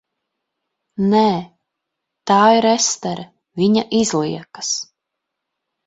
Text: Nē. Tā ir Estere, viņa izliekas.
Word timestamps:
Nē. 1.11 1.25
Tā 2.31 2.39
ir 2.57 2.69
Estere, 2.73 3.29
viņa 3.63 3.87
izliekas. 4.03 4.77